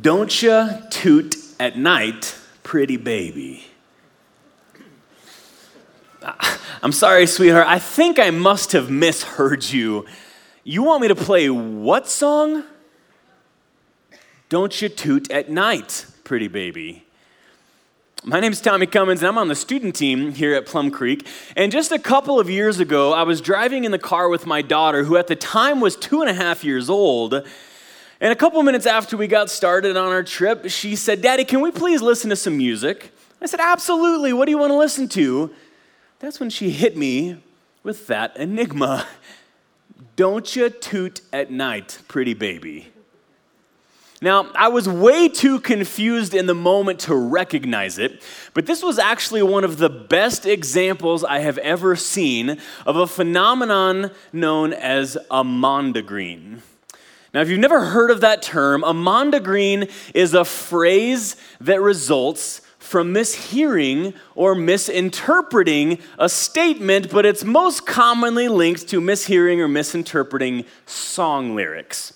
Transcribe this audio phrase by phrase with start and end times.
[0.00, 3.64] Don't you toot at night, pretty baby.
[6.82, 7.66] I'm sorry, sweetheart.
[7.66, 10.06] I think I must have misheard you.
[10.64, 12.64] You want me to play what song?
[14.48, 17.04] Don't you toot at night, pretty baby.
[18.24, 21.26] My name is Tommy Cummins, and I'm on the student team here at Plum Creek.
[21.56, 24.60] And just a couple of years ago, I was driving in the car with my
[24.60, 27.46] daughter, who at the time was two and a half years old.
[28.20, 31.60] And a couple minutes after we got started on our trip, she said, Daddy, can
[31.60, 33.12] we please listen to some music?
[33.40, 34.32] I said, Absolutely.
[34.32, 35.50] What do you want to listen to?
[36.18, 37.36] That's when she hit me
[37.84, 39.06] with that enigma.
[40.16, 42.88] Don't you toot at night, pretty baby.
[44.20, 48.20] Now, I was way too confused in the moment to recognize it,
[48.52, 53.06] but this was actually one of the best examples I have ever seen of a
[53.06, 56.62] phenomenon known as a mondegreen.
[57.38, 62.62] Now, if you've never heard of that term, a mondegreen is a phrase that results
[62.80, 70.64] from mishearing or misinterpreting a statement, but it's most commonly linked to mishearing or misinterpreting
[70.84, 72.12] song lyrics.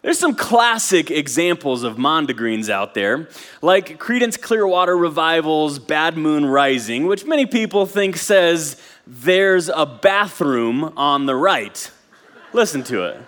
[0.00, 3.28] There's some classic examples of mondegreens out there,
[3.60, 10.94] like Creedence Clearwater Revival's Bad Moon Rising, which many people think says, There's a bathroom
[10.96, 11.90] on the right.
[12.54, 13.20] Listen to it.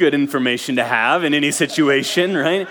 [0.00, 2.66] Good information to have in any situation, right?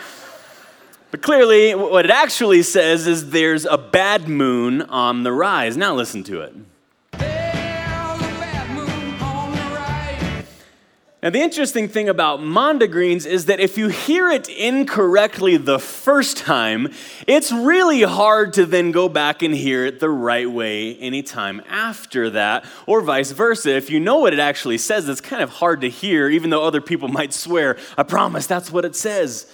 [1.11, 5.77] But clearly, what it actually says is there's a bad moon on the rise.
[5.77, 6.55] Now, listen to it.
[11.22, 16.38] Now, the interesting thing about mondegreens is that if you hear it incorrectly the first
[16.38, 16.94] time,
[17.28, 22.30] it's really hard to then go back and hear it the right way anytime after
[22.30, 23.75] that, or vice versa.
[23.75, 26.64] If you know what it actually says, it's kind of hard to hear, even though
[26.64, 29.52] other people might swear, I promise that's what it says.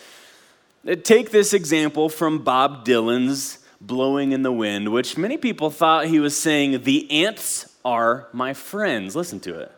[0.87, 6.05] Uh, take this example from Bob Dylan's Blowing in the Wind, which many people thought
[6.05, 9.15] he was saying, The ants are my friends.
[9.15, 9.74] Listen to it.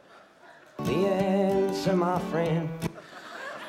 [0.80, 2.70] The answer, my friend.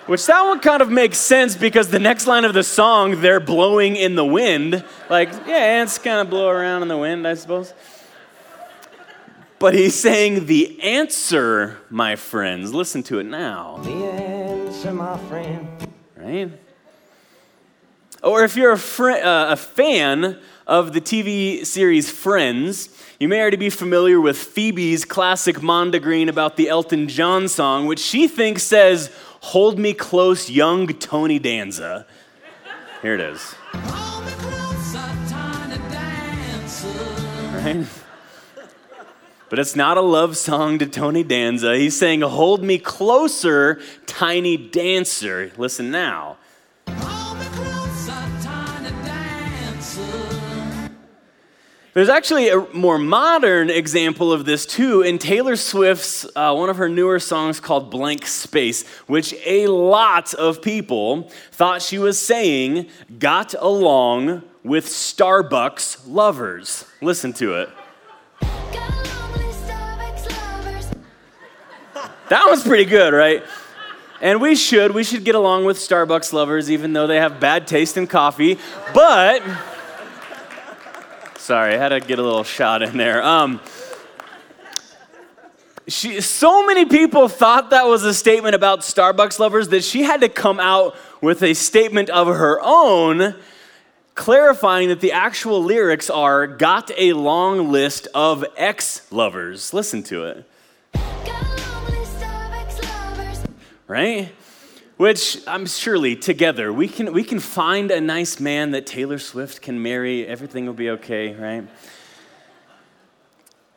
[0.06, 3.40] Which that one kind of makes sense because the next line of the song, they're
[3.40, 4.82] blowing in the wind.
[5.10, 7.74] Like, yeah, ants kind of blow around in the wind, I suppose.
[9.58, 12.72] But he's saying the answer, my friends.
[12.72, 13.78] Listen to it now.
[13.78, 15.68] The answer, my friend.
[16.16, 16.50] Right?
[18.22, 22.88] Or if you're a, fr- uh, a fan of the TV series Friends,
[23.20, 28.00] you may already be familiar with Phoebe's classic mondegreen about the Elton John song, which
[28.00, 32.06] she thinks says, Hold me close, young Tony Danza.
[33.02, 33.54] Here it is.
[37.54, 37.86] Right?
[39.48, 41.76] But it's not a love song to Tony Danza.
[41.76, 45.52] He's saying, Hold me closer, tiny dancer.
[45.56, 46.36] Listen now.
[51.98, 56.76] There's actually a more modern example of this too in Taylor Swift's uh, one of
[56.76, 62.86] her newer songs called Blank Space, which a lot of people thought she was saying
[63.18, 66.84] got along with Starbucks lovers.
[67.02, 67.70] Listen to it.
[72.28, 73.42] That was pretty good, right?
[74.20, 74.92] And we should.
[74.92, 78.56] We should get along with Starbucks lovers, even though they have bad taste in coffee.
[78.94, 79.42] But.
[81.48, 83.22] Sorry, I had to get a little shot in there.
[83.22, 83.62] Um,
[85.86, 90.20] she, so many people thought that was a statement about Starbucks lovers that she had
[90.20, 93.34] to come out with a statement of her own,
[94.14, 99.72] clarifying that the actual lyrics are Got a long list of ex lovers.
[99.72, 100.44] Listen to it.
[103.86, 104.34] Right?
[104.98, 109.62] Which I'm surely together we can we can find a nice man that Taylor Swift
[109.62, 110.26] can marry.
[110.26, 111.68] Everything will be okay, right?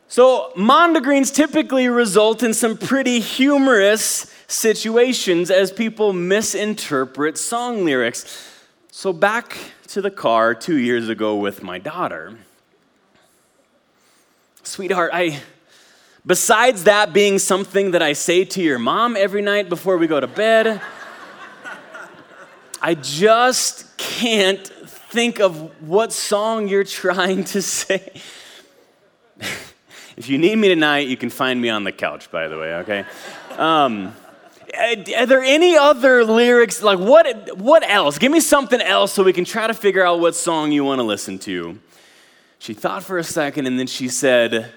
[0.08, 8.60] So mondegreens typically result in some pretty humorous situations as people misinterpret song lyrics.
[8.90, 9.56] So back
[9.88, 12.36] to the car two years ago with my daughter.
[14.64, 15.40] Sweetheart, I
[16.26, 20.18] besides that being something that I say to your mom every night before we go
[20.18, 20.82] to bed.
[22.84, 28.10] I just can't think of what song you're trying to say.
[30.16, 32.74] if you need me tonight, you can find me on the couch, by the way,
[32.76, 33.04] okay?
[33.56, 34.16] Um,
[35.16, 36.82] are there any other lyrics?
[36.82, 38.18] Like, what, what else?
[38.18, 40.98] Give me something else so we can try to figure out what song you want
[40.98, 41.78] to listen to.
[42.58, 44.72] She thought for a second and then she said,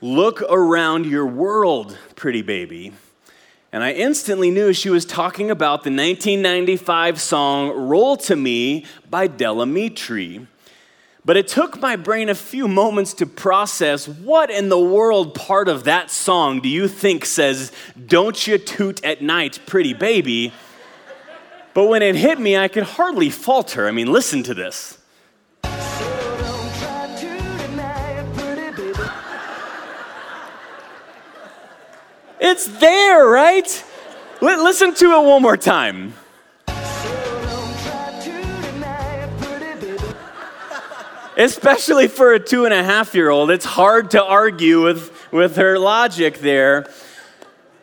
[0.00, 2.92] Look around your world, pretty baby.
[3.70, 9.26] And I instantly knew she was talking about the 1995 song Roll to Me by
[9.26, 10.46] Del Amitri.
[11.24, 15.68] But it took my brain a few moments to process what in the world part
[15.68, 17.70] of that song do you think says,
[18.06, 20.52] Don't you toot at night, pretty baby?
[21.74, 23.86] But when it hit me, I could hardly falter.
[23.86, 24.97] I mean, listen to this.
[32.40, 33.84] It's there, right?
[34.40, 36.14] listen to it one more time.
[41.36, 45.56] Especially for a two and a half year old, it's hard to argue with, with
[45.56, 46.90] her logic there.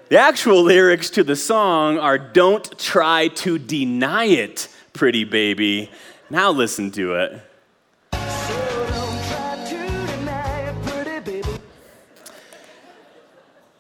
[0.10, 5.90] The actual lyrics to the song are Don't try to deny it, pretty baby.
[6.30, 7.42] Now listen to it.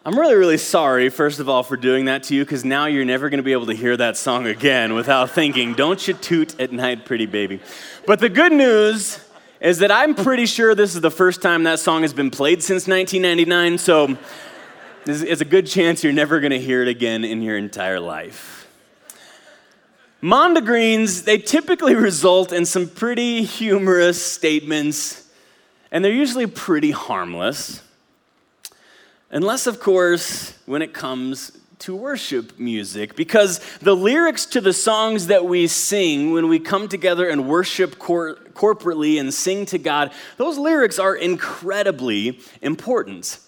[0.08, 3.06] I'm really, really sorry, first of all, for doing that to you, because now you're
[3.06, 6.60] never going to be able to hear that song again without thinking, Don't you toot
[6.60, 7.60] at night, pretty baby.
[8.06, 9.20] But the good news
[9.60, 12.62] is that I'm pretty sure this is the first time that song has been played
[12.62, 14.16] since 1999, so
[15.08, 18.68] it's a good chance you're never going to hear it again in your entire life.
[20.22, 25.28] Mondegreens, they typically result in some pretty humorous statements,
[25.92, 27.82] and they're usually pretty harmless.
[29.36, 35.28] Unless, of course, when it comes to worship music, because the lyrics to the songs
[35.28, 40.14] that we sing when we come together and worship cor- corporately and sing to God,
[40.38, 43.40] those lyrics are incredibly important.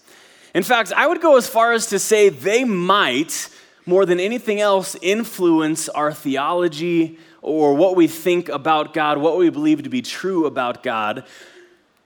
[0.54, 3.48] In fact, I would go as far as to say they might,
[3.86, 9.50] more than anything else, influence our theology or what we think about God, what we
[9.50, 11.24] believe to be true about God.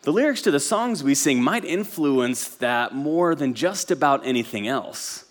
[0.03, 4.67] The lyrics to the songs we sing might influence that more than just about anything
[4.67, 5.25] else.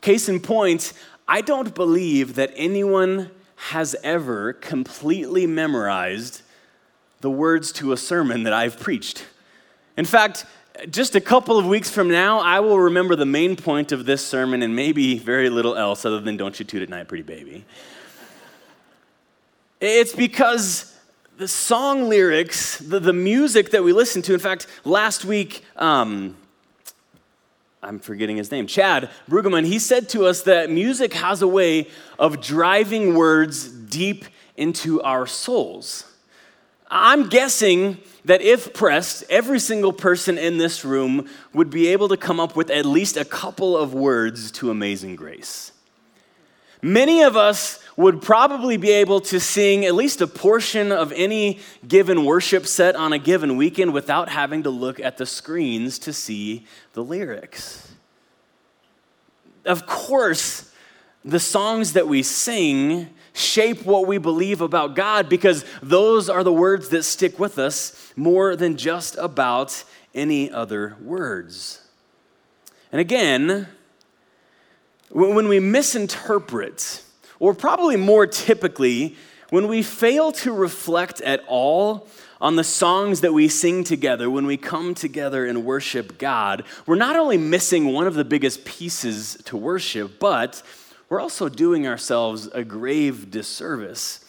[0.00, 0.92] Case in point,
[1.28, 3.30] I don't believe that anyone
[3.68, 6.42] has ever completely memorized
[7.20, 9.24] the words to a sermon that I've preached.
[9.96, 10.46] In fact,
[10.90, 14.26] just a couple of weeks from now, I will remember the main point of this
[14.26, 17.64] sermon and maybe very little else other than don't you toot at night, pretty baby.
[19.80, 20.91] It's because
[21.42, 24.32] the song lyrics, the, the music that we listen to.
[24.32, 26.36] In fact, last week, um,
[27.82, 31.88] I'm forgetting his name, Chad Brueggemann, he said to us that music has a way
[32.16, 34.24] of driving words deep
[34.56, 36.04] into our souls.
[36.88, 42.16] I'm guessing that if pressed, every single person in this room would be able to
[42.16, 45.72] come up with at least a couple of words to Amazing Grace.
[46.80, 51.60] Many of us would probably be able to sing at least a portion of any
[51.86, 56.12] given worship set on a given weekend without having to look at the screens to
[56.12, 57.92] see the lyrics.
[59.64, 60.72] Of course,
[61.24, 66.52] the songs that we sing shape what we believe about God because those are the
[66.52, 69.84] words that stick with us more than just about
[70.14, 71.80] any other words.
[72.90, 73.68] And again,
[75.10, 77.02] when we misinterpret
[77.42, 79.16] or probably more typically,
[79.50, 82.06] when we fail to reflect at all
[82.40, 86.94] on the songs that we sing together when we come together and worship God, we're
[86.94, 90.62] not only missing one of the biggest pieces to worship, but
[91.08, 94.24] we're also doing ourselves a grave disservice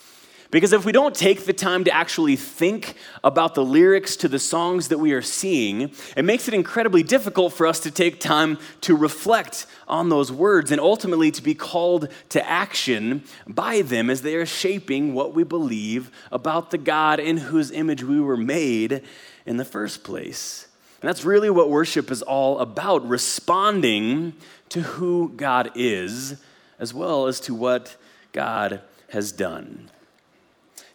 [0.53, 2.93] because if we don't take the time to actually think
[3.23, 7.53] about the lyrics to the songs that we are seeing, it makes it incredibly difficult
[7.53, 12.07] for us to take time to reflect on those words and ultimately to be called
[12.29, 17.37] to action by them as they are shaping what we believe about the God in
[17.37, 19.01] whose image we were made
[19.47, 20.67] in the first place.
[21.01, 24.33] And that's really what worship is all about responding
[24.69, 26.39] to who God is
[26.77, 27.95] as well as to what
[28.33, 29.89] God has done.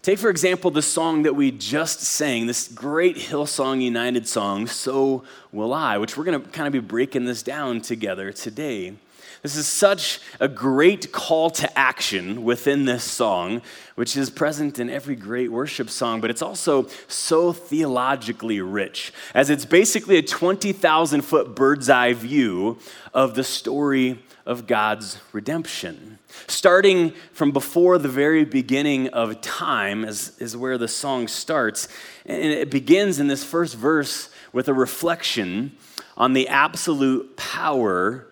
[0.08, 5.22] Take, for example, the song that we just sang, this great Hillsong United song, So
[5.52, 8.94] Will I, which we're going to kind of be breaking this down together today.
[9.42, 13.62] This is such a great call to action within this song,
[13.94, 19.50] which is present in every great worship song, but it's also so theologically rich, as
[19.50, 22.78] it's basically a 20,000 foot bird's eye view
[23.14, 26.18] of the story of God's redemption.
[26.47, 31.87] Starting from before the very beginning of time is, is where the song starts.
[32.25, 35.76] And it begins in this first verse with a reflection
[36.16, 38.27] on the absolute power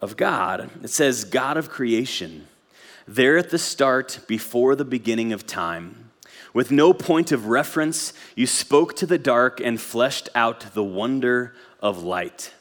[0.00, 0.70] of God.
[0.82, 2.46] It says, God of creation,
[3.06, 6.10] there at the start, before the beginning of time.
[6.54, 11.54] With no point of reference, you spoke to the dark and fleshed out the wonder
[11.80, 12.52] of light.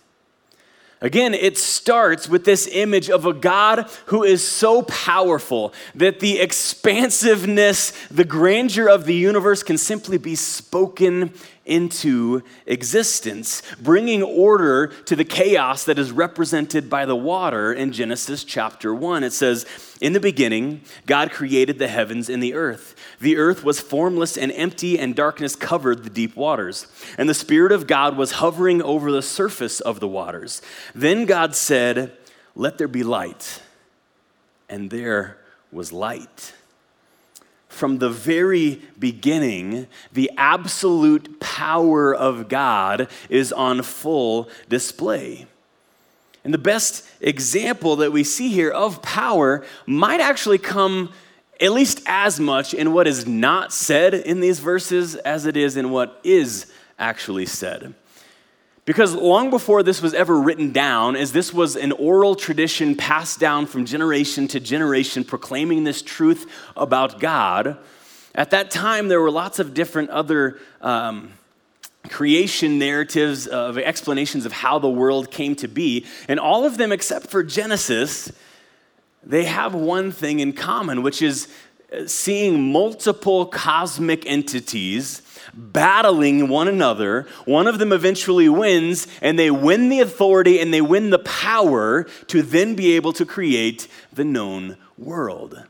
[1.00, 6.40] Again, it starts with this image of a God who is so powerful that the
[6.40, 11.34] expansiveness, the grandeur of the universe can simply be spoken
[11.68, 18.44] into existence, bringing order to the chaos that is represented by the water in Genesis
[18.44, 19.24] chapter 1.
[19.24, 19.66] It says,
[20.02, 22.96] In the beginning, God created the heavens and the earth.
[23.20, 26.88] The earth was formless and empty, and darkness covered the deep waters.
[27.18, 30.62] And the Spirit of God was hovering over the surface of the waters.
[30.96, 32.14] Then God said,
[32.56, 33.62] Let there be light.
[34.70, 35.38] And there
[35.72, 36.54] was light
[37.68, 45.46] from the very beginning, the absolute power of God is on full display.
[46.44, 51.12] And the best example that we see here of power might actually come
[51.60, 55.76] at least as much in what is not said in these verses as it is
[55.76, 57.94] in what is actually said.
[58.88, 63.38] Because long before this was ever written down, as this was an oral tradition passed
[63.38, 67.78] down from generation to generation, proclaiming this truth about God,
[68.34, 71.34] at that time there were lots of different other um,
[72.08, 76.06] creation narratives of explanations of how the world came to be.
[76.30, 78.32] And all of them, except for Genesis,
[79.22, 81.50] they have one thing in common, which is
[81.92, 85.24] uh, seeing multiple cosmic entities
[85.58, 87.28] battling one another.
[87.46, 92.04] One of them eventually wins, and they win the authority and they win the power
[92.28, 95.64] to then be able to create the known world.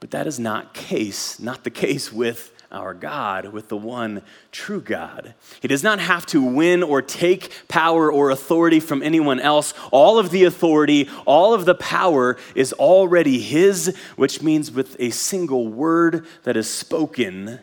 [0.00, 4.80] But that is not case, not the case with our God, with the one true
[4.80, 5.34] God.
[5.60, 9.74] He does not have to win or take power or authority from anyone else.
[9.90, 15.10] All of the authority, all of the power is already His, which means with a
[15.10, 17.58] single word that is spoken,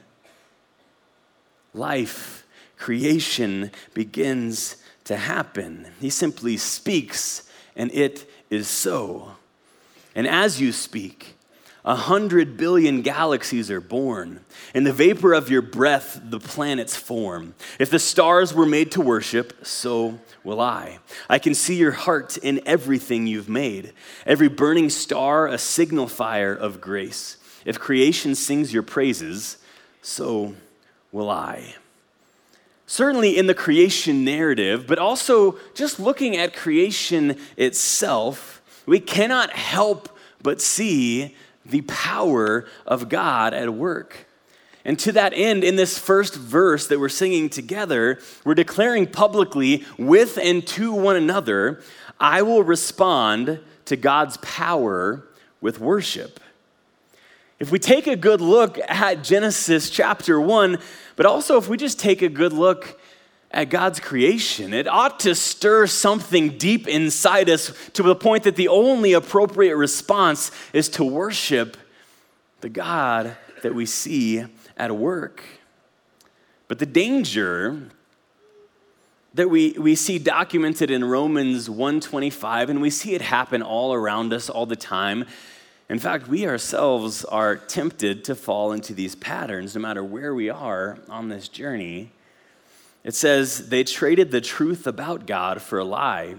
[1.78, 2.46] life,
[2.78, 5.88] creation begins to happen.
[6.00, 9.36] He simply speaks, and it is so.
[10.16, 11.36] And as you speak,
[11.86, 14.42] a hundred billion galaxies are born.
[14.76, 17.56] In the vapor of your breath, the planets form.
[17.80, 21.00] If the stars were made to worship, so will I.
[21.30, 23.94] I can see your heart in everything you've made.
[24.26, 27.38] Every burning star, a signal fire of grace.
[27.64, 29.58] If creation sings your praises,
[30.02, 30.56] so
[31.18, 31.74] will I.
[32.86, 40.16] Certainly in the creation narrative, but also just looking at creation itself, we cannot help
[40.44, 44.28] but see the power of God at work.
[44.86, 49.86] And to that end, in this first verse that we're singing together, we're declaring publicly
[49.98, 51.82] with and to one another,
[52.20, 55.28] I will respond to God's power
[55.62, 56.40] with worship.
[57.60, 60.78] If we take a good look at Genesis chapter 1,
[61.18, 62.98] but also if we just take a good look
[63.52, 68.56] at God's creation, it ought to stir something deep inside us to the point that
[68.56, 71.76] the only appropriate response is to worship
[72.62, 74.46] the God that we see
[74.78, 75.44] at work.
[76.68, 77.90] But the danger
[79.34, 84.34] that we, we see documented in Romans 125, and we see it happen all around
[84.34, 85.26] us all the time,
[85.90, 90.50] in fact, we ourselves are tempted to fall into these patterns no matter where we
[90.50, 92.12] are on this journey.
[93.06, 96.36] It says, they traded the truth about God for a lie.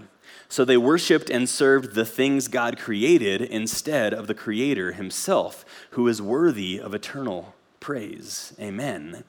[0.49, 6.07] So they worshiped and served the things God created instead of the Creator Himself, who
[6.07, 8.53] is worthy of eternal praise.
[8.59, 9.23] Amen.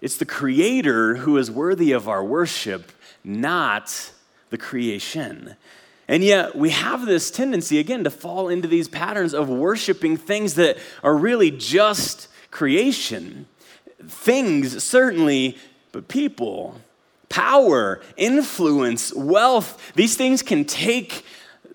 [0.00, 2.90] It's the Creator who is worthy of our worship,
[3.22, 4.12] not
[4.50, 5.56] the creation.
[6.08, 10.54] And yet, we have this tendency, again, to fall into these patterns of worshiping things
[10.54, 13.46] that are really just creation.
[14.06, 15.56] Things, certainly,
[15.92, 16.80] but people.
[17.28, 21.24] Power, influence, wealth, these things can take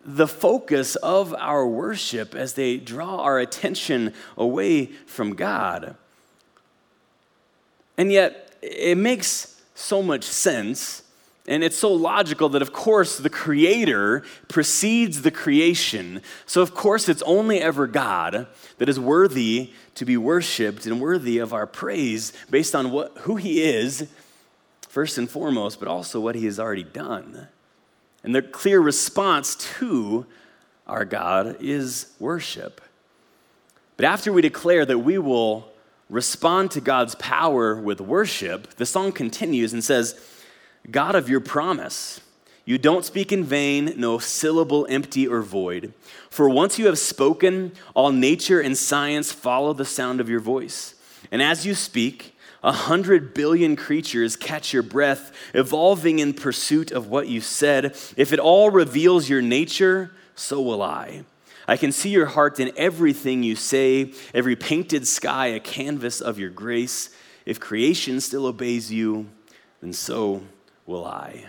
[0.06, 5.96] the focus of our worship as they draw our attention away from God.
[7.98, 11.04] And yet, it makes so much sense
[11.48, 16.22] and it's so logical that, of course, the Creator precedes the creation.
[16.46, 18.48] So, of course, it's only ever God
[18.80, 23.38] that is worthy to be worshiped and worthy of our praise based on what, who
[23.38, 24.08] He is,
[24.90, 27.48] first and foremost, but also what He has already done.
[28.24, 30.26] And the clear response to
[30.86, 32.82] our God is worship.
[33.96, 35.72] But after we declare that we will
[36.10, 40.20] respond to God's power with worship, the song continues and says,
[40.90, 42.22] God of your promise.
[42.66, 45.94] You don't speak in vain, no syllable empty or void.
[46.30, 50.96] For once you have spoken, all nature and science follow the sound of your voice.
[51.32, 57.08] And as you speak, A hundred billion creatures catch your breath, evolving in pursuit of
[57.08, 57.96] what you said.
[58.18, 61.24] If it all reveals your nature, so will I.
[61.68, 66.40] I can see your heart in everything you say, every painted sky a canvas of
[66.40, 67.10] your grace.
[67.46, 69.28] If creation still obeys you,
[69.82, 70.42] then so
[70.88, 71.46] will I.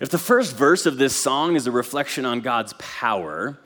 [0.00, 3.58] If the first verse of this song is a reflection on God's power,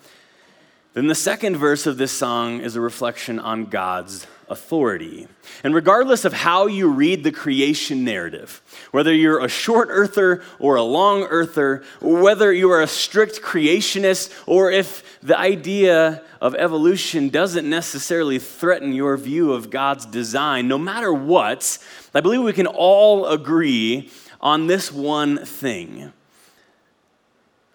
[0.93, 5.27] then the second verse of this song is a reflection on God's authority.
[5.63, 10.77] And regardless of how you read the creation narrative, whether you're a short earther or
[10.77, 17.29] a long earther, whether you are a strict creationist, or if the idea of evolution
[17.29, 21.79] doesn't necessarily threaten your view of God's design, no matter what,
[22.15, 24.11] I believe we can all agree
[24.45, 26.13] on this one thing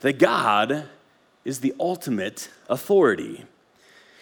[0.02, 0.88] that God
[1.44, 3.44] is the ultimate authority.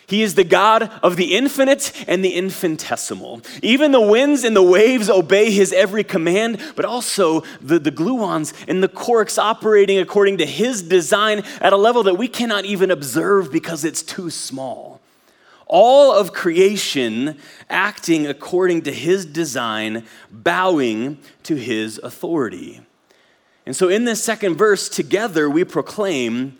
[0.07, 3.41] He is the God of the infinite and the infinitesimal.
[3.61, 8.53] Even the winds and the waves obey his every command, but also the, the gluons
[8.69, 12.89] and the quarks operating according to his design at a level that we cannot even
[12.89, 14.96] observe because it's too small.
[15.67, 17.38] All of creation
[17.69, 22.81] acting according to his design, bowing to his authority.
[23.65, 26.57] And so in this second verse, together we proclaim,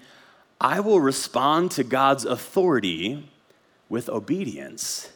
[0.60, 3.30] I will respond to God's authority
[3.88, 5.10] with obedience.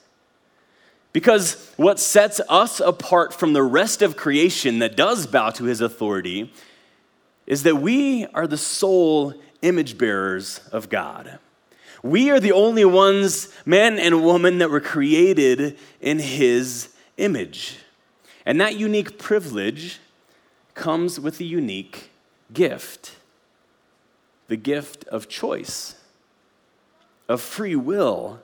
[1.14, 5.82] Because what sets us apart from the rest of creation that does bow to his
[5.82, 6.54] authority
[7.46, 11.40] is that we are the sole image bearers of God.
[12.04, 17.78] We are the only ones, man and woman, that were created in his image.
[18.46, 20.00] And that unique privilege
[20.74, 22.10] comes with a unique
[22.54, 23.16] gift
[24.52, 25.96] the gift of choice,
[27.30, 28.42] of free will.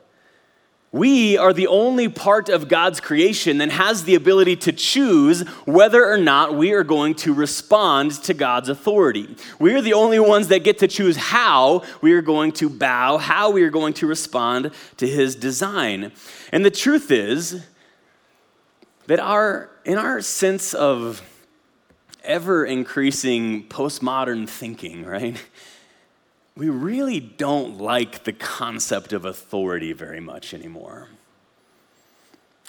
[0.98, 6.04] We are the only part of God's creation that has the ability to choose whether
[6.04, 9.36] or not we are going to respond to God's authority.
[9.60, 13.20] We are the only ones that get to choose how we are going to bow,
[13.20, 16.14] how we are going to respond to His design.
[16.52, 17.64] And the truth is
[19.06, 21.22] that our, in our sense of
[22.24, 25.40] ever increasing postmodern thinking, right?
[26.58, 31.08] We really don't like the concept of authority very much anymore.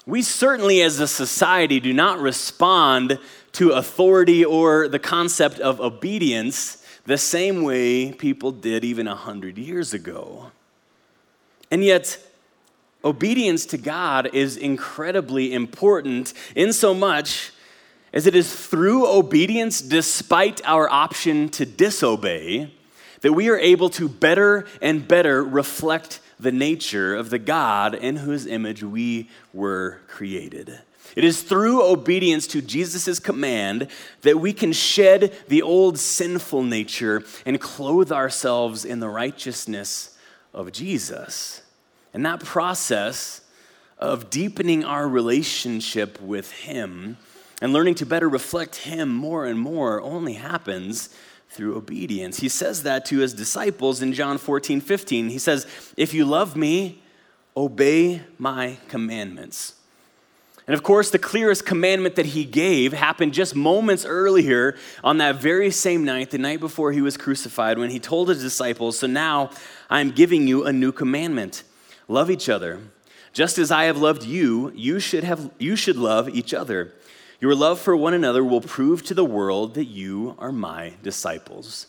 [0.05, 3.19] We certainly, as a society, do not respond
[3.53, 9.57] to authority or the concept of obedience the same way people did even a hundred
[9.57, 10.51] years ago.
[11.71, 12.19] And yet,
[13.03, 17.53] obedience to God is incredibly important in so much
[18.13, 22.75] as it is through obedience, despite our option to disobey,
[23.21, 28.17] that we are able to better and better reflect the nature of the God in
[28.17, 30.79] whose image we were created.
[31.17, 33.89] It is through obedience to Jesus' command
[34.23, 40.17] that we can shed the old sinful nature and clothe ourselves in the righteousness
[40.55, 41.63] of Jesus.
[42.13, 43.41] And that process
[43.99, 47.17] of deepening our relationship with Him
[47.61, 51.09] and learning to better reflect Him more and more only happens
[51.59, 52.39] through obedience.
[52.39, 55.29] He says that to his disciples in John 14, 15.
[55.29, 55.67] He says,
[55.97, 57.03] If you love me,
[57.57, 59.75] obey my commandments.
[60.69, 65.41] And of course, the clearest commandment that he gave happened just moments earlier on that
[65.41, 69.09] very same night, the night before he was crucified, when he told his disciples, So
[69.09, 69.51] now
[69.91, 71.65] I'm giving you a new commandment
[72.07, 72.79] love each other.
[73.33, 76.95] Just as I have loved you, you should, have, you should love each other.
[77.41, 81.87] Your love for one another will prove to the world that you are my disciples.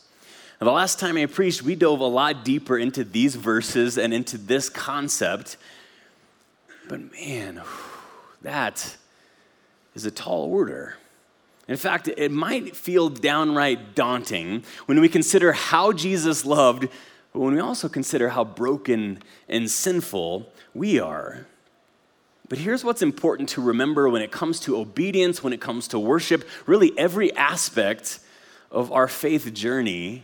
[0.62, 4.14] Now, the last time I preached, we dove a lot deeper into these verses and
[4.14, 5.58] into this concept.
[6.88, 7.62] But man,
[8.44, 8.98] that
[9.96, 10.98] is a tall order.
[11.68, 16.90] In fact, it might feel downright daunting when we consider how Jesus loved,
[17.34, 21.48] but when we also consider how broken and sinful we are.
[22.50, 26.00] But here's what's important to remember when it comes to obedience, when it comes to
[26.00, 28.20] worship, really every aspect
[28.72, 30.24] of our faith journey.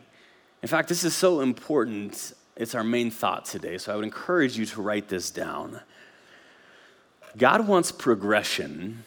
[0.63, 3.77] In fact, this is so important, it's our main thought today.
[3.77, 5.81] So I would encourage you to write this down.
[7.37, 9.03] God wants progression,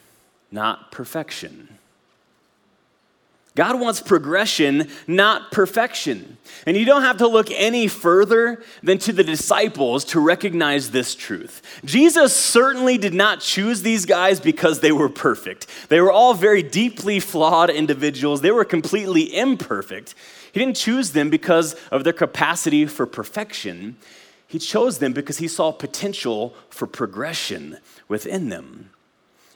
[0.51, 1.78] not perfection.
[3.55, 6.37] God wants progression, not perfection.
[6.65, 11.15] And you don't have to look any further than to the disciples to recognize this
[11.15, 11.61] truth.
[11.83, 15.67] Jesus certainly did not choose these guys because they were perfect.
[15.89, 20.15] They were all very deeply flawed individuals, they were completely imperfect.
[20.51, 23.97] He didn't choose them because of their capacity for perfection.
[24.47, 28.89] He chose them because he saw potential for progression within them.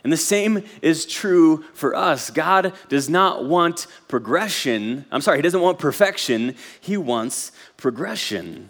[0.03, 2.29] And the same is true for us.
[2.29, 5.05] God does not want progression.
[5.11, 6.55] I'm sorry, He doesn't want perfection.
[6.81, 8.69] He wants progression.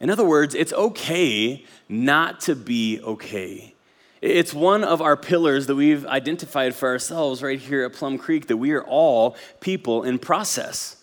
[0.00, 3.74] In other words, it's okay not to be okay.
[4.20, 8.46] It's one of our pillars that we've identified for ourselves right here at Plum Creek
[8.46, 10.96] that we are all people in process.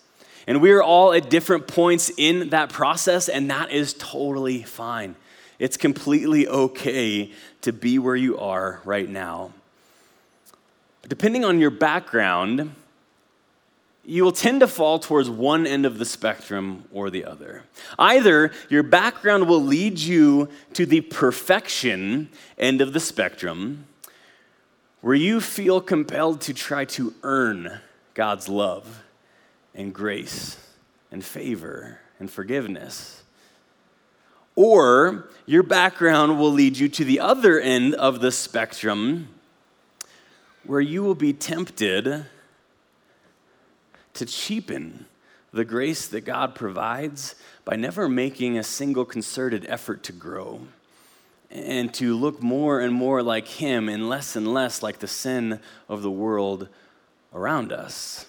[0.47, 5.15] And we are all at different points in that process, and that is totally fine.
[5.61, 9.53] It's completely okay to be where you are right now.
[11.07, 12.73] Depending on your background,
[14.03, 17.61] you will tend to fall towards one end of the spectrum or the other.
[17.99, 23.85] Either your background will lead you to the perfection end of the spectrum,
[25.01, 27.81] where you feel compelled to try to earn
[28.15, 29.03] God's love
[29.75, 30.57] and grace
[31.11, 33.20] and favor and forgiveness.
[34.55, 39.29] Or your background will lead you to the other end of the spectrum
[40.63, 42.25] where you will be tempted
[44.13, 45.05] to cheapen
[45.53, 47.35] the grace that God provides
[47.65, 50.61] by never making a single concerted effort to grow
[51.49, 55.59] and to look more and more like Him and less and less like the sin
[55.89, 56.69] of the world
[57.33, 58.25] around us.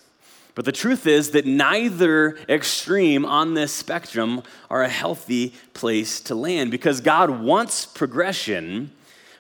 [0.54, 6.34] But the truth is that neither extreme on this spectrum are a healthy place to
[6.34, 8.90] land because God wants progression,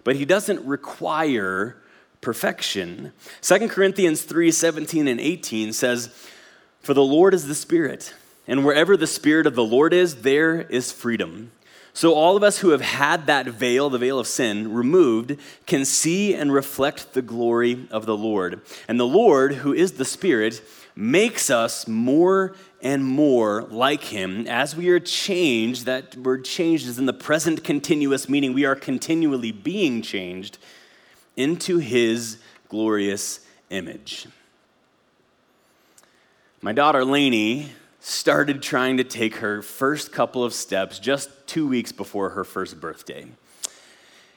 [0.04, 1.76] but He doesn't require
[2.22, 3.12] perfection.
[3.42, 6.08] 2 Corinthians 3 17 and 18 says,
[6.80, 8.14] For the Lord is the Spirit,
[8.46, 11.52] and wherever the Spirit of the Lord is, there is freedom.
[11.94, 15.84] So, all of us who have had that veil, the veil of sin, removed, can
[15.84, 18.62] see and reflect the glory of the Lord.
[18.88, 20.62] And the Lord, who is the Spirit,
[20.94, 25.86] makes us more and more like him as we are changed.
[25.86, 30.58] That word changed is in the present continuous, meaning we are continually being changed
[31.36, 34.26] into his glorious image.
[36.60, 41.92] My daughter Lainey started trying to take her first couple of steps just two weeks
[41.92, 43.26] before her first birthday.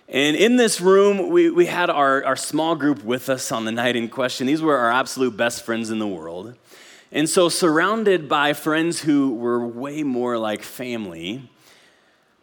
[0.08, 3.72] And in this room, we, we had our, our small group with us on the
[3.72, 4.46] night in question.
[4.46, 6.56] These were our absolute best friends in the world.
[7.12, 11.50] And so, surrounded by friends who were way more like family,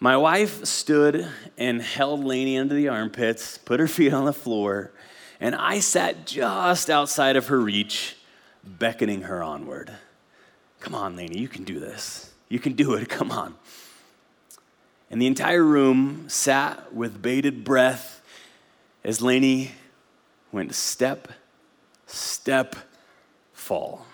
[0.00, 4.90] my wife stood and held Lainey under the armpits, put her feet on the floor,
[5.40, 8.16] and I sat just outside of her reach,
[8.64, 9.92] beckoning her onward.
[10.80, 12.32] Come on, Lainey, you can do this.
[12.48, 13.08] You can do it.
[13.08, 13.54] Come on.
[15.12, 18.22] And the entire room sat with bated breath
[19.04, 19.72] as Lainey
[20.50, 21.28] went step,
[22.06, 22.74] step,
[23.52, 24.06] fall.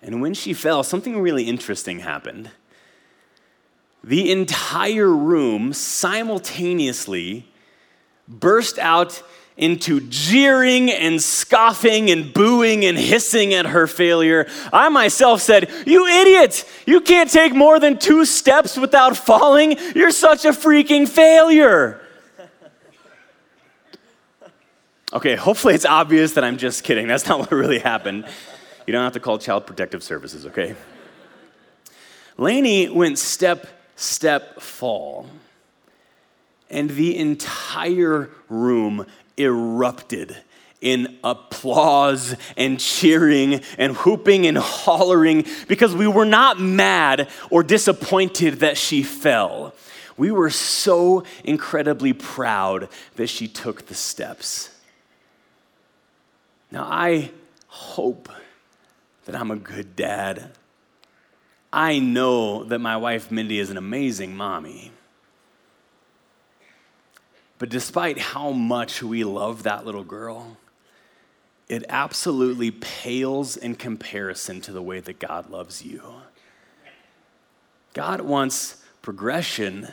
[0.00, 2.50] And when she fell, something really interesting happened.
[4.02, 7.46] The entire room simultaneously
[8.26, 9.22] burst out
[9.62, 14.48] into jeering and scoffing and booing and hissing at her failure.
[14.72, 16.68] I myself said, You idiot!
[16.84, 19.78] You can't take more than two steps without falling.
[19.94, 22.00] You're such a freaking failure.
[25.14, 27.06] Okay, hopefully it's obvious that I'm just kidding.
[27.06, 28.24] That's not what really happened.
[28.86, 30.74] You don't have to call Child Protective Services, okay?
[32.38, 35.26] Lainey went step, step, fall.
[36.70, 39.04] And the entire room
[39.36, 40.36] erupted
[40.80, 48.54] in applause and cheering and whooping and hollering because we were not mad or disappointed
[48.60, 49.74] that she fell.
[50.16, 54.70] We were so incredibly proud that she took the steps.
[56.70, 57.30] Now, I
[57.68, 58.28] hope
[59.24, 60.50] that I'm a good dad.
[61.72, 64.90] I know that my wife Mindy is an amazing mommy.
[67.62, 70.56] But despite how much we love that little girl,
[71.68, 76.02] it absolutely pales in comparison to the way that God loves you.
[77.94, 79.86] God wants progression,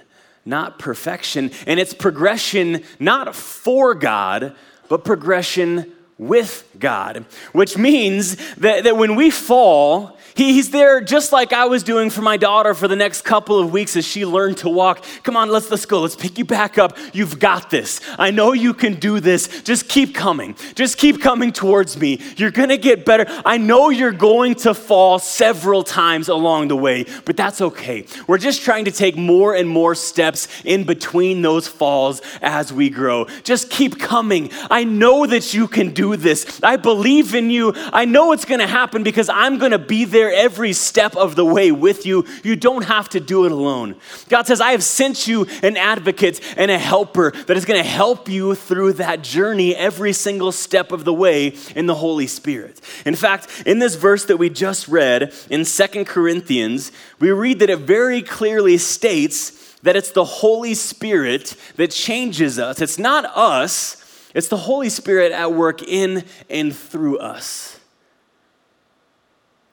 [0.45, 1.51] not perfection.
[1.67, 4.55] And it's progression not for God,
[4.87, 11.53] but progression with God, which means that, that when we fall, he's there just like
[11.53, 14.57] I was doing for my daughter for the next couple of weeks as she learned
[14.57, 15.03] to walk.
[15.23, 16.01] Come on, let's, let's go.
[16.01, 16.97] Let's pick you back up.
[17.13, 18.01] You've got this.
[18.17, 19.61] I know you can do this.
[19.63, 20.55] Just keep coming.
[20.75, 22.21] Just keep coming towards me.
[22.37, 23.25] You're going to get better.
[23.45, 28.05] I know you're going to fall several times along the way, but that's okay.
[28.27, 32.89] We're just trying to take more and more steps in between those falls as we
[32.89, 33.25] grow.
[33.43, 34.49] Just keep coming.
[34.69, 36.59] I know that you can do this.
[36.63, 37.73] I believe in you.
[37.75, 41.15] I know it's going to happen because I'm going to be there there every step
[41.15, 42.25] of the way with you.
[42.43, 43.95] You don't have to do it alone.
[44.29, 47.89] God says, I have sent you an advocate and a helper that is going to
[47.89, 52.81] help you through that journey every single step of the way in the Holy Spirit.
[53.05, 57.69] In fact, in this verse that we just read in Second Corinthians, we read that
[57.69, 62.81] it very clearly states that it's the Holy Spirit that changes us.
[62.81, 63.95] It's not us,
[64.35, 67.68] it's the Holy Spirit at work in and through us.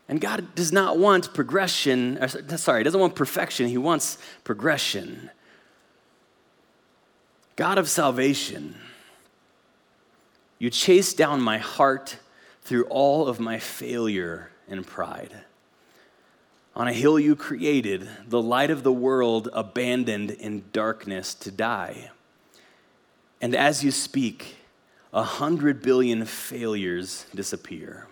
[0.08, 5.30] And God does not want progression, or, sorry, He doesn't want perfection, He wants progression.
[7.56, 8.76] God of salvation,
[10.58, 12.18] you chase down my heart
[12.62, 15.34] through all of my failure and pride.
[16.74, 22.10] On a hill you created, the light of the world abandoned in darkness to die.
[23.40, 24.56] And as you speak,
[25.12, 28.08] a hundred billion failures disappear.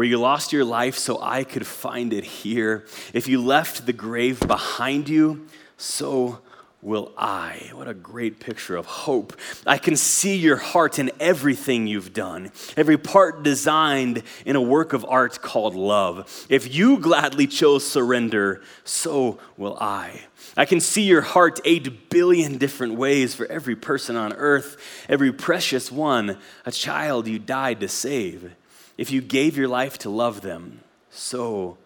[0.00, 2.86] Where you lost your life so I could find it here.
[3.12, 6.38] If you left the grave behind you, so
[6.80, 7.70] will I.
[7.74, 9.38] What a great picture of hope.
[9.66, 14.94] I can see your heart in everything you've done, every part designed in a work
[14.94, 16.46] of art called love.
[16.48, 20.18] If you gladly chose surrender, so will I.
[20.56, 24.78] I can see your heart eight billion different ways for every person on earth,
[25.10, 28.54] every precious one, a child you died to save.
[29.00, 31.78] If you gave your life to love them, so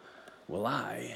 [0.49, 1.15] will I.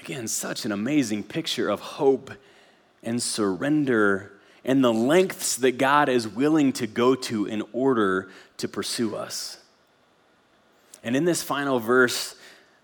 [0.00, 2.30] Again, such an amazing picture of hope
[3.02, 4.30] and surrender
[4.64, 9.58] and the lengths that God is willing to go to in order to pursue us.
[11.02, 12.36] And in this final verse,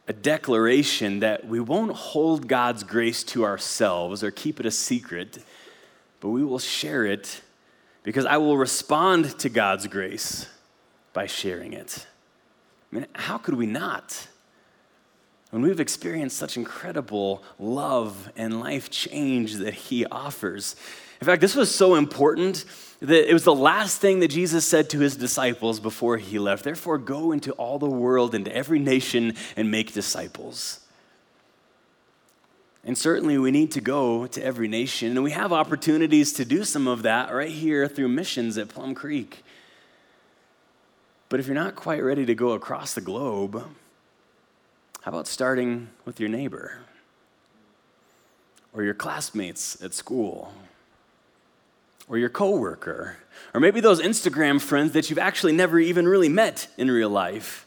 [0.09, 5.39] a declaration that we won't hold God's grace to ourselves or keep it a secret,
[6.19, 7.41] but we will share it
[8.03, 10.49] because I will respond to God's grace
[11.17, 12.07] by sharing it.
[12.93, 14.29] I mean, how could we not?
[15.51, 20.77] when we've experienced such incredible love and life change that He offers.
[21.19, 22.67] In fact, this was so important
[23.01, 26.63] that it was the last thing that Jesus said to His disciples before He left.
[26.63, 30.81] Therefore, go into all the world, into every nation, and make disciples.
[32.85, 36.65] And certainly, we need to go to every nation, and we have opportunities to do
[36.65, 39.43] some of that right here through missions at Plum Creek.
[41.29, 43.57] But if you're not quite ready to go across the globe,
[45.03, 46.79] how about starting with your neighbor
[48.73, 50.53] or your classmates at school
[52.09, 53.17] or your coworker
[53.53, 57.67] or maybe those Instagram friends that you've actually never even really met in real life?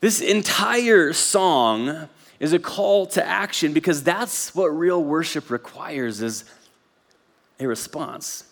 [0.00, 2.08] This entire song
[2.40, 6.44] is a call to action because that's what real worship requires is
[7.58, 8.44] a response.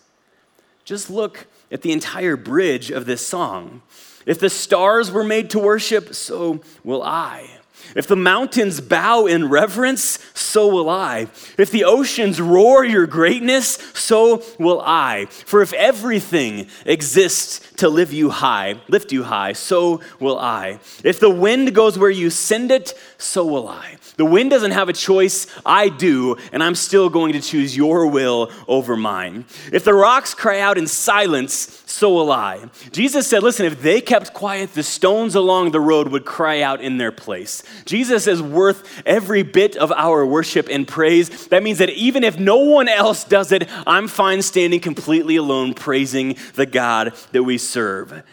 [0.83, 3.81] Just look at the entire bridge of this song.
[4.25, 7.49] If the stars were made to worship, so will I.
[7.95, 11.27] If the mountains bow in reverence, so will I.
[11.57, 15.25] If the oceans roar your greatness, so will I.
[15.25, 20.79] For if everything exists to live you high, lift you high, so will I.
[21.03, 23.97] If the wind goes where you send it, so will I.
[24.17, 28.07] The wind doesn't have a choice, I do, and I'm still going to choose your
[28.07, 29.45] will over mine.
[29.71, 32.65] If the rocks cry out in silence, so will I.
[32.91, 36.81] Jesus said, Listen, if they kept quiet, the stones along the road would cry out
[36.81, 37.63] in their place.
[37.85, 41.47] Jesus is worth every bit of our worship and praise.
[41.47, 45.73] That means that even if no one else does it, I'm fine standing completely alone
[45.73, 48.23] praising the God that we serve.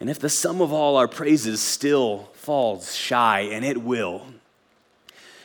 [0.00, 4.26] And if the sum of all our praises still falls shy, and it will,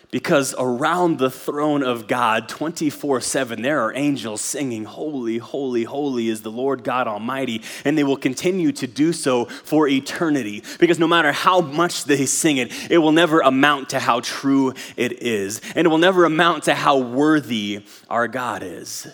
[0.09, 6.29] because around the throne of God 24 7, there are angels singing, Holy, holy, holy
[6.29, 7.61] is the Lord God Almighty.
[7.83, 10.63] And they will continue to do so for eternity.
[10.79, 14.73] Because no matter how much they sing it, it will never amount to how true
[14.97, 15.61] it is.
[15.75, 19.05] And it will never amount to how worthy our God is.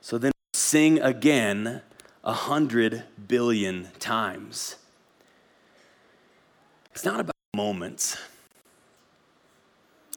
[0.00, 1.82] So then sing again
[2.22, 4.76] a hundred billion times.
[6.96, 8.16] It's not about moments,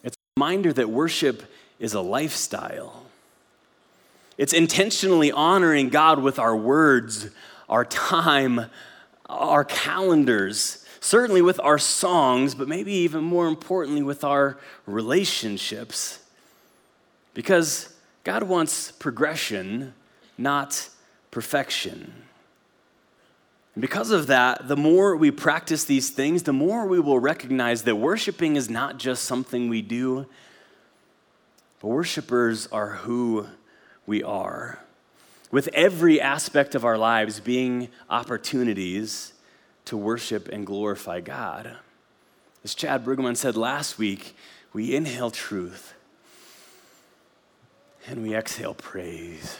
[0.01, 1.43] it's a reminder that worship
[1.77, 3.03] is a lifestyle.
[4.37, 7.31] It's intentionally honoring God with our words,
[7.67, 8.67] our time,
[9.25, 16.19] our calendars, certainly with our songs, but maybe even more importantly with our relationships.
[17.33, 19.93] Because God wants progression,
[20.37, 20.87] not
[21.29, 22.13] perfection.
[23.79, 27.83] And because of that, the more we practice these things, the more we will recognize
[27.83, 30.25] that worshiping is not just something we do,
[31.79, 33.47] but worshipers are who
[34.05, 34.79] we are.
[35.49, 39.31] with every aspect of our lives being opportunities
[39.85, 41.77] to worship and glorify God.
[42.65, 44.35] As Chad Brueggemann said last week,
[44.73, 45.93] we inhale truth
[48.05, 49.57] and we exhale praise.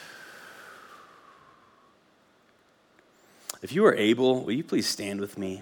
[3.61, 5.61] If you are able, will you please stand with me?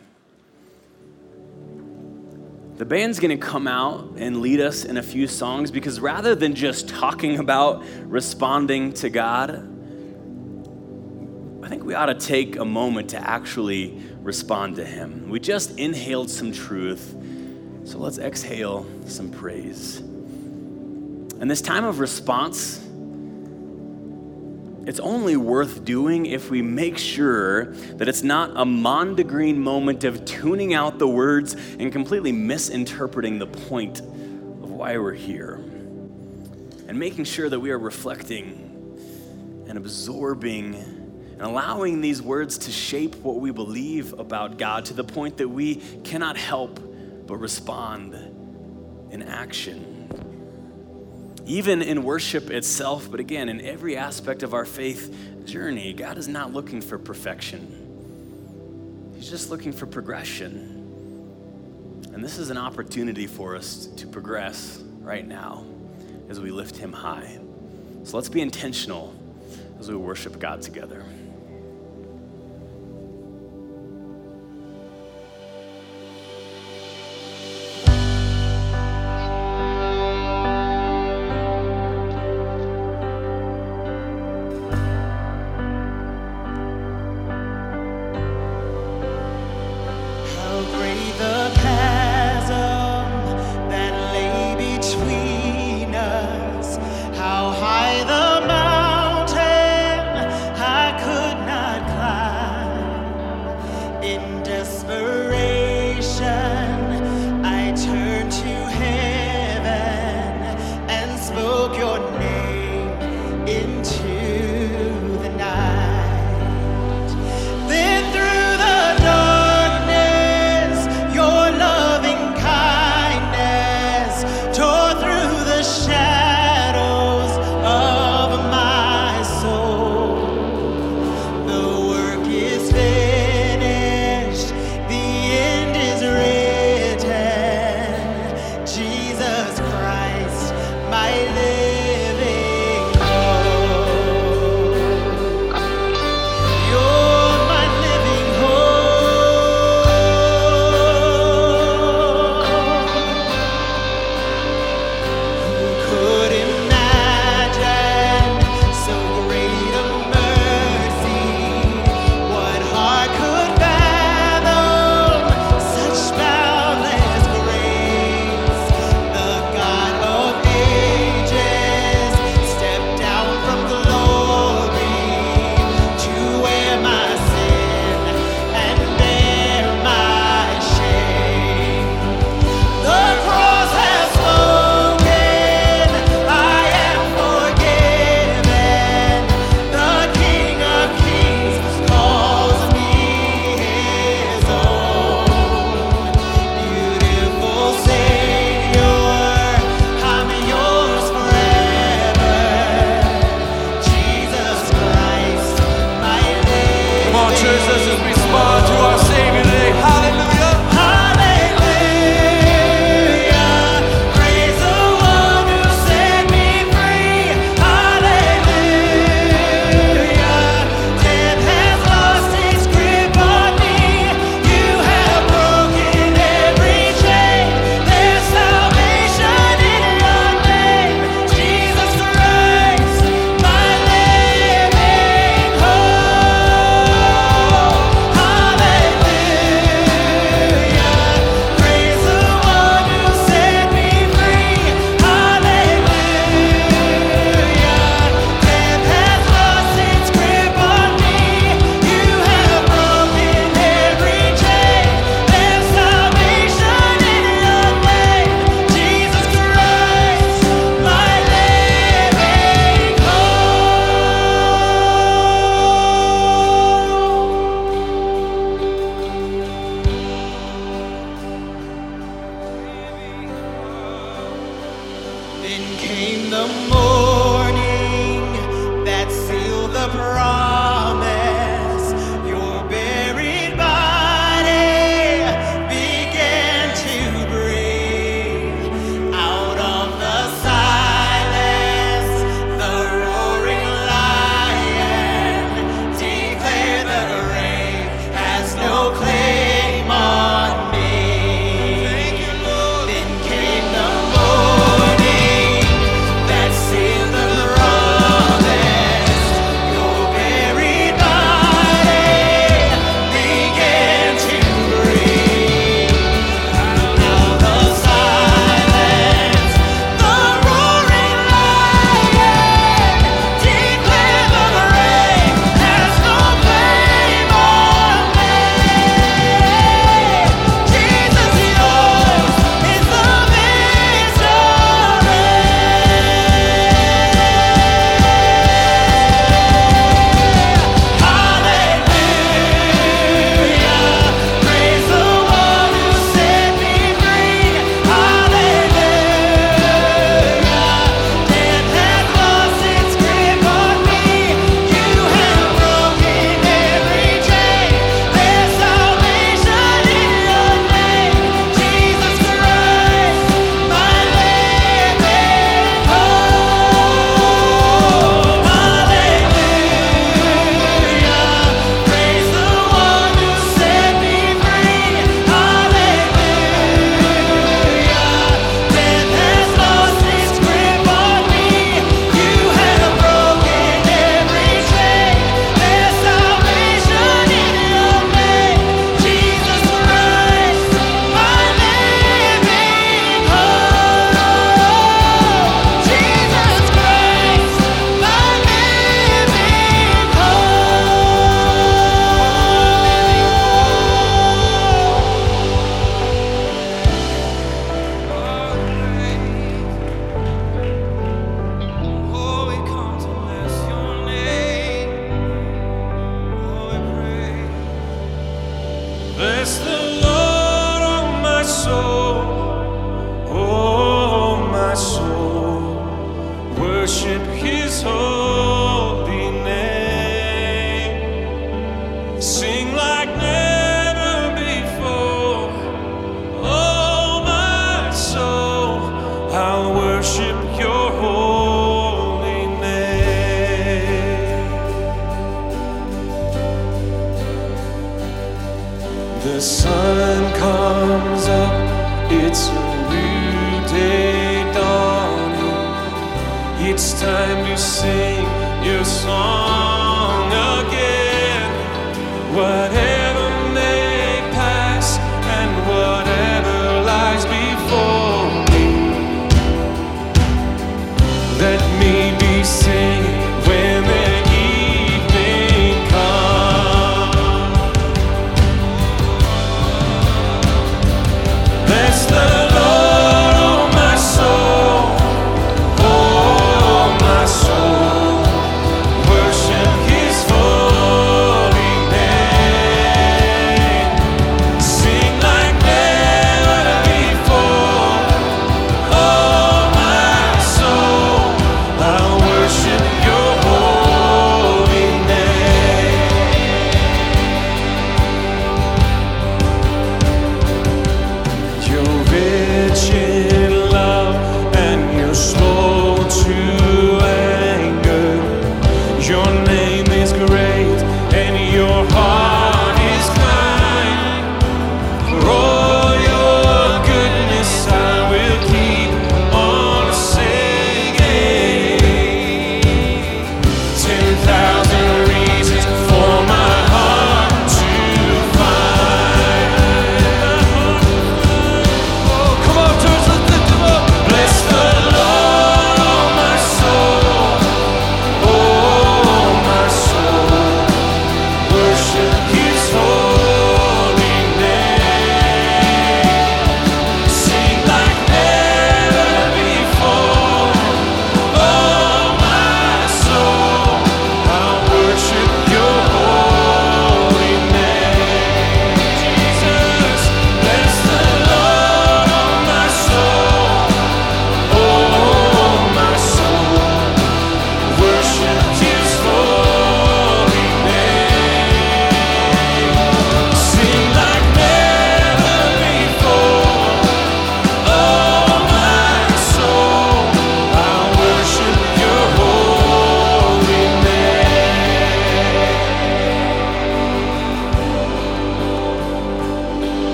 [2.75, 6.53] The band's gonna come out and lead us in a few songs because rather than
[6.53, 9.73] just talking about responding to God,
[11.63, 15.27] I think we ought to take a moment to actually respond to Him.
[15.27, 17.15] We just inhaled some truth,
[17.83, 19.97] so let's exhale some praise.
[19.97, 22.86] And this time of response,
[24.87, 30.23] it's only worth doing if we make sure that it's not a Mondegreen moment of
[30.23, 35.55] tuning out the words and completely misinterpreting the point of why we're here.
[36.87, 38.63] And making sure that we are reflecting
[39.67, 45.03] and absorbing and allowing these words to shape what we believe about God to the
[45.03, 46.79] point that we cannot help
[47.27, 48.13] but respond
[49.11, 49.96] in action
[51.47, 56.27] even in worship itself, but again, in every aspect of our faith journey, God is
[56.27, 59.13] not looking for perfection.
[59.15, 60.73] He's just looking for progression.
[62.13, 65.63] And this is an opportunity for us to progress right now
[66.29, 67.39] as we lift Him high.
[68.03, 69.15] So let's be intentional
[69.79, 71.03] as we worship God together.